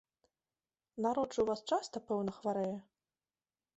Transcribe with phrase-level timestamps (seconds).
[1.05, 2.77] Народ жа ў вас часта, пэўна, хварэе?